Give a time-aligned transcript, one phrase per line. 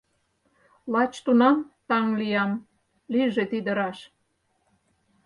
[0.93, 1.57] Лач тунам
[1.89, 2.51] таҥ лиям—
[3.11, 3.99] лийже тиде раш.